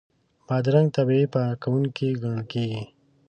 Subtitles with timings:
[0.47, 2.83] بادرنګ طبیعي پاکوونکی ګڼل کېږي.